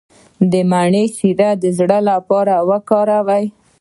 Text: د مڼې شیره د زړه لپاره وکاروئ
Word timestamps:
د 0.51 0.53
مڼې 0.71 1.03
شیره 1.15 1.49
د 1.61 1.63
زړه 1.77 1.99
لپاره 2.09 2.55
وکاروئ 2.69 3.45